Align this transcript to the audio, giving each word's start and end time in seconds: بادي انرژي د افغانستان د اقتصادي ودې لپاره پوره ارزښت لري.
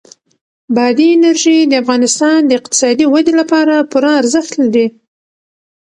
بادي 0.75 1.07
انرژي 1.15 1.57
د 1.67 1.73
افغانستان 1.83 2.37
د 2.45 2.51
اقتصادي 2.59 3.05
ودې 3.09 3.33
لپاره 3.41 3.87
پوره 3.91 4.11
ارزښت 4.21 4.51
لري. 4.63 4.87